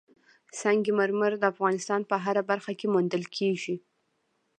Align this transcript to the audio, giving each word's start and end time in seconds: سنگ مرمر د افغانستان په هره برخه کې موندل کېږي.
سنگ 0.59 0.83
مرمر 0.99 1.31
د 1.39 1.43
افغانستان 1.53 2.01
په 2.09 2.15
هره 2.25 2.43
برخه 2.51 2.71
کې 2.79 2.87
موندل 2.93 3.23
کېږي. 3.35 3.75